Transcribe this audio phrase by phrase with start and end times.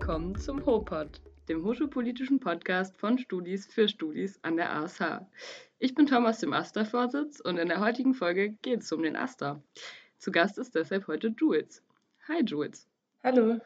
[0.00, 5.02] willkommen zum HOPOD, dem hochschulpolitischen Podcast von Studis für Studis an der ASH.
[5.80, 9.16] Ich bin Tom aus dem AStA-Vorsitz und in der heutigen Folge geht es um den
[9.16, 9.60] AStA.
[10.18, 11.82] Zu Gast ist deshalb heute Jules.
[12.28, 12.86] Hi Jules.
[13.24, 13.58] Hallo.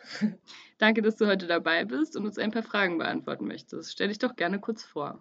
[0.79, 3.92] Danke, dass du heute dabei bist und uns ein paar Fragen beantworten möchtest.
[3.92, 5.20] Stell dich doch gerne kurz vor.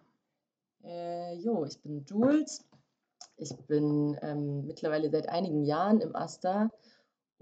[0.81, 2.65] Äh, jo, ich bin Jules.
[3.35, 6.71] Ich bin ähm, mittlerweile seit einigen Jahren im AStA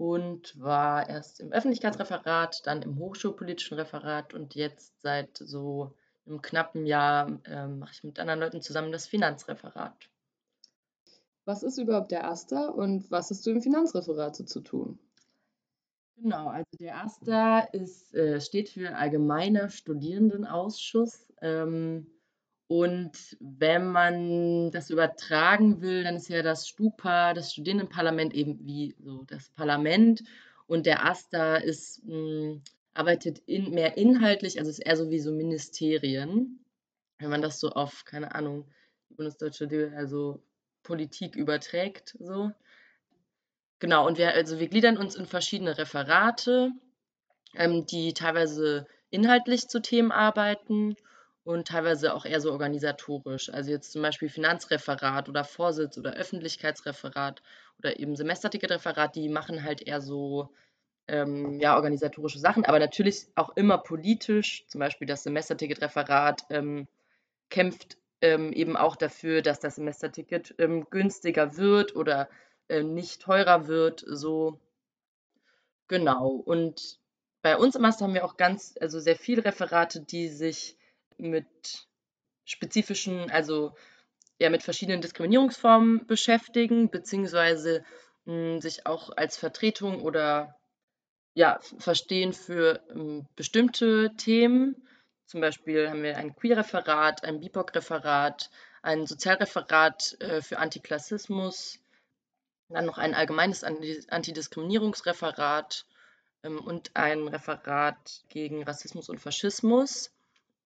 [0.00, 5.92] und war erst im Öffentlichkeitsreferat, dann im hochschulpolitischen Referat und jetzt seit so
[6.26, 10.08] einem knappen Jahr ähm, mache ich mit anderen Leuten zusammen das Finanzreferat.
[11.44, 14.98] Was ist überhaupt der AStA und was hast du im Finanzreferat so zu tun?
[16.16, 21.30] Genau, also der AStA ist, äh, steht für Allgemeiner Studierendenausschuss.
[21.42, 22.06] Ähm,
[22.70, 28.94] und wenn man das übertragen will, dann ist ja das Stupa, das Studierendenparlament, eben wie
[29.00, 30.22] so das Parlament.
[30.68, 32.62] Und der AStA ist, mh, hm,
[32.94, 36.64] arbeitet in, mehr inhaltlich, also ist eher so wie so Ministerien.
[37.18, 38.70] Wenn man das so auf, keine Ahnung,
[39.08, 40.40] bundesdeutsche, also
[40.84, 42.52] Politik überträgt, so.
[43.80, 46.70] Genau, und wir, also wir gliedern uns in verschiedene Referate,
[47.56, 50.94] ähm, die teilweise inhaltlich zu Themen arbeiten
[51.50, 53.52] und teilweise auch eher so organisatorisch.
[53.52, 57.42] Also jetzt zum Beispiel Finanzreferat oder Vorsitz oder Öffentlichkeitsreferat
[57.78, 60.50] oder eben Semesterticketreferat, die machen halt eher so
[61.08, 64.64] ähm, ja, organisatorische Sachen, aber natürlich auch immer politisch.
[64.68, 66.86] Zum Beispiel das Semesterticketreferat ähm,
[67.48, 72.28] kämpft ähm, eben auch dafür, dass das Semesterticket ähm, günstiger wird oder
[72.68, 74.04] äh, nicht teurer wird.
[74.06, 74.60] So
[75.88, 76.28] genau.
[76.28, 77.00] Und
[77.42, 80.76] bei uns im Master haben wir auch ganz, also sehr viele Referate, die sich
[81.20, 81.86] mit
[82.44, 83.74] spezifischen, also
[84.38, 87.84] ja, mit verschiedenen Diskriminierungsformen beschäftigen, beziehungsweise
[88.24, 90.60] mh, hm, sich auch als Vertretung oder
[91.34, 94.74] ja, verstehen für ähm, bestimmte Themen.
[95.26, 98.50] Zum Beispiel haben wir ein Queer-Referat, ein BIPOC-Referat,
[98.82, 101.78] ein Sozialreferat äh, für Antiklassismus,
[102.68, 105.86] dann noch ein allgemeines Antidiskriminierungsreferat
[106.42, 110.10] ähm, und ein Referat gegen Rassismus und Faschismus.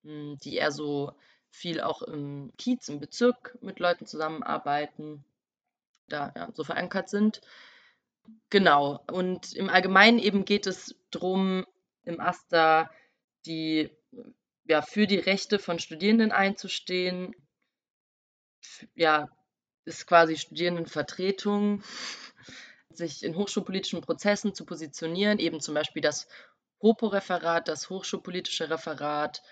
[0.04, 1.12] Hm, die eher so
[1.50, 5.24] viel auch im Kiez, im Bezirk mit Leuten zusammenarbeiten,
[6.08, 7.40] da ja, so verankert sind.
[8.50, 9.02] Genau.
[9.10, 11.66] Und im Allgemeinen eben geht es darum,
[12.04, 12.90] im AStA
[13.46, 13.90] die,
[14.64, 17.34] ja, für die Rechte von Studierenden einzustehen.
[18.94, 19.28] Ja,
[19.84, 21.82] ist quasi Studierendenvertretung,
[22.90, 26.26] sich in hochschulpolitischen Prozessen zu positionieren, eben zum Beispiel das
[26.82, 29.42] HOPO-Referat, das Hochschulpolitische Referat,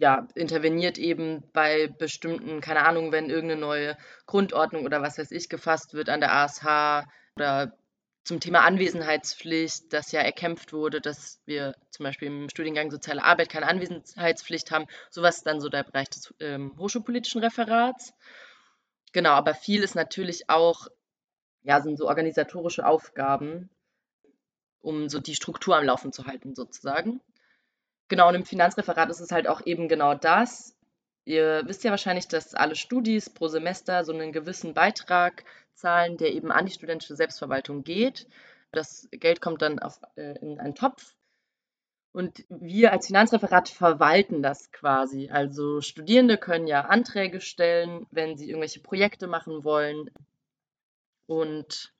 [0.00, 5.50] ja, interveniert eben bei bestimmten, keine Ahnung, wenn irgendeine neue Grundordnung oder was weiß ich
[5.50, 6.62] gefasst wird an der ASH
[7.36, 7.76] oder
[8.24, 13.50] zum Thema Anwesenheitspflicht, das ja erkämpft wurde, dass wir zum Beispiel im Studiengang Soziale Arbeit
[13.50, 14.86] keine Anwesenheitspflicht haben.
[15.10, 18.14] Sowas ist dann so der Bereich des ähm, hochschulpolitischen Referats.
[19.12, 20.88] Genau, aber viel ist natürlich auch,
[21.62, 23.68] ja, sind so organisatorische Aufgaben,
[24.80, 27.20] um so die Struktur am Laufen zu halten, sozusagen.
[28.10, 30.76] Genau, und im Finanzreferat ist es halt auch eben genau das.
[31.24, 35.44] Ihr wisst ja wahrscheinlich, dass alle Studis pro Semester so einen gewissen Beitrag
[35.74, 38.26] zahlen, der eben an die studentische Selbstverwaltung geht.
[38.72, 41.14] Das Geld kommt dann auf, äh, in einen Topf.
[42.10, 45.30] Und wir als Finanzreferat verwalten das quasi.
[45.30, 50.10] Also Studierende können ja Anträge stellen, wenn sie irgendwelche Projekte machen wollen.
[51.28, 51.94] Und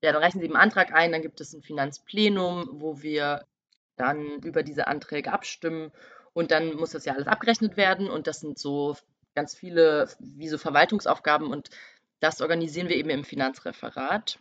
[0.00, 3.44] ja, dann reichen sie eben einen Antrag ein, dann gibt es ein Finanzplenum, wo wir
[3.96, 5.92] dann über diese Anträge abstimmen
[6.32, 8.96] und dann muss das ja alles abgerechnet werden und das sind so
[9.34, 11.70] ganz viele, wie so Verwaltungsaufgaben und
[12.20, 14.38] das organisieren wir eben im Finanzreferat,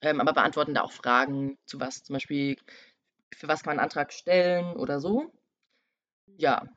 [0.00, 2.56] ähm, aber beantworten da auch Fragen zu was, zum Beispiel
[3.34, 5.32] für was kann man einen Antrag stellen oder so.
[6.36, 6.68] Ja.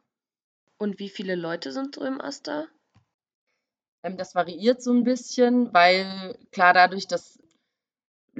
[0.77, 2.67] Und wie viele Leute sind so im Aster?
[4.03, 7.40] Ähm, das variiert so ein bisschen, weil klar dadurch, dass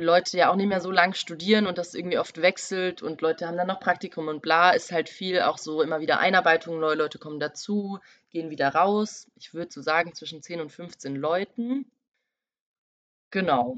[0.02, 3.48] Leute ja auch nicht mehr so lang studieren und das irgendwie oft wechselt und Leute
[3.48, 6.96] haben dann noch Praktikum und bla, ist halt viel auch so immer wieder Einarbeitung, neue
[6.96, 8.00] Leute kommen dazu,
[8.30, 9.28] gehen wieder raus.
[9.36, 11.92] Ich würde so sagen zwischen 10 und 15 Leuten.
[13.32, 13.78] Genau.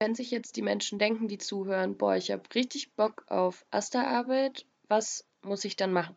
[0.00, 4.66] Wenn sich jetzt die Menschen denken, die zuhören, boah, ich habe richtig Bock auf Asta-Arbeit,
[4.88, 6.16] was muss ich dann machen?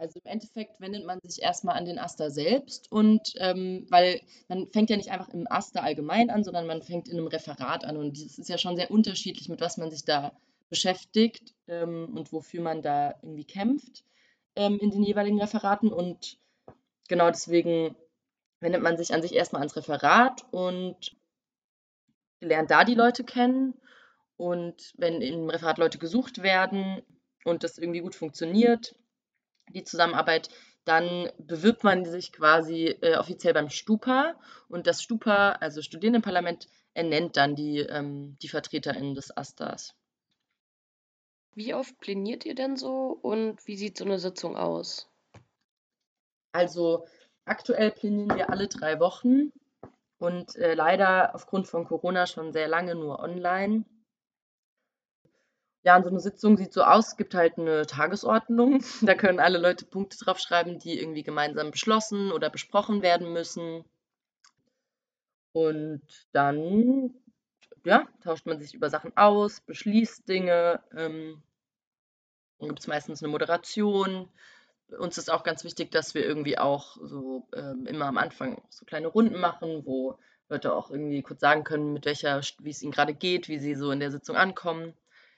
[0.00, 4.66] Also im Endeffekt wendet man sich erstmal an den Aster selbst und ähm, weil man
[4.66, 7.98] fängt ja nicht einfach im Aster allgemein an, sondern man fängt in einem Referat an.
[7.98, 10.32] Und das ist ja schon sehr unterschiedlich, mit was man sich da
[10.70, 14.02] beschäftigt ähm, und wofür man da irgendwie kämpft
[14.56, 15.92] ähm, in den jeweiligen Referaten.
[15.92, 16.38] Und
[17.08, 17.94] genau deswegen
[18.60, 21.14] wendet man sich an sich erstmal ans Referat und
[22.40, 23.74] lernt da die Leute kennen.
[24.38, 27.02] Und wenn im Referat Leute gesucht werden
[27.44, 28.94] und das irgendwie gut funktioniert,
[29.72, 30.50] die Zusammenarbeit,
[30.84, 34.34] dann bewirbt man sich quasi äh, offiziell beim Stupa
[34.68, 39.94] und das Stupa, also Studierendenparlament, ernennt dann die, ähm, die VertreterInnen des Astas.
[41.54, 45.08] Wie oft pläniert ihr denn so und wie sieht so eine Sitzung aus?
[46.52, 47.06] Also
[47.44, 49.52] aktuell plänieren wir alle drei Wochen
[50.18, 53.84] und äh, leider aufgrund von Corona schon sehr lange nur online.
[55.82, 58.82] Ja, so eine Sitzung sieht so aus, es gibt halt eine Tagesordnung.
[59.02, 63.84] Da können alle Leute Punkte draufschreiben, die irgendwie gemeinsam beschlossen oder besprochen werden müssen.
[65.52, 67.14] Und dann,
[67.84, 70.80] ja, tauscht man sich über Sachen aus, beschließt Dinge.
[70.96, 71.42] Ähm,
[72.58, 74.28] dann gibt es meistens eine Moderation.
[74.98, 78.84] Uns ist auch ganz wichtig, dass wir irgendwie auch so ähm, immer am Anfang so
[78.84, 80.18] kleine Runden machen, wo
[80.48, 83.74] Leute auch irgendwie kurz sagen können, mit welcher, wie es ihnen gerade geht, wie sie
[83.76, 84.94] so in der Sitzung ankommen.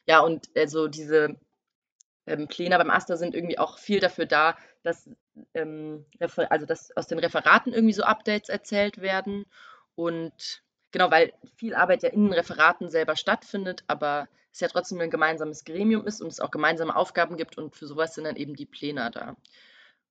[0.07, 1.37] Ja, und also diese
[2.27, 5.09] ähm, Pläne beim Aster sind irgendwie auch viel dafür da, dass,
[5.55, 6.07] ähm,
[6.51, 9.47] also dass aus den Referaten irgendwie so Updates erzählt werden.
[9.95, 10.63] Und
[10.93, 15.11] genau, weil viel Arbeit ja in den Referaten selber stattfindet, aber es ja trotzdem ein
[15.11, 18.55] gemeinsames Gremium ist und es auch gemeinsame Aufgaben gibt und für sowas sind dann eben
[18.55, 19.37] die Pläne da.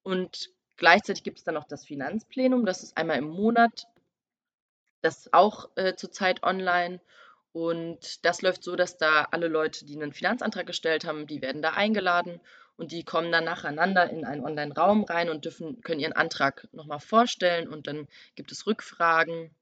[0.03, 3.87] Und gleichzeitig gibt es dann noch das Finanzplenum, das ist einmal im Monat,
[5.01, 6.99] das ist auch äh, zurzeit online
[7.53, 11.61] und das läuft so, dass da alle Leute, die einen Finanzantrag gestellt haben, die werden
[11.61, 12.39] da eingeladen
[12.77, 16.99] und die kommen dann nacheinander in einen Online-Raum rein und dürfen, können ihren Antrag nochmal
[16.99, 19.53] vorstellen und dann gibt es Rückfragen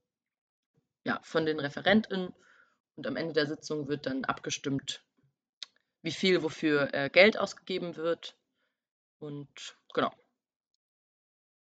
[1.04, 2.34] ja, von den ReferentInnen
[2.96, 5.04] und am Ende der Sitzung wird dann abgestimmt,
[6.02, 8.36] wie viel wofür äh, Geld ausgegeben wird.
[9.20, 10.12] Und genau.